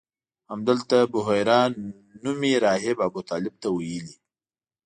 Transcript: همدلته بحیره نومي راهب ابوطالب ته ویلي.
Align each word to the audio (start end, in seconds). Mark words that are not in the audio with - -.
همدلته 0.51 0.97
بحیره 1.13 1.59
نومي 2.23 2.53
راهب 2.63 2.97
ابوطالب 3.07 3.53
ته 3.61 3.67
ویلي. 3.71 4.15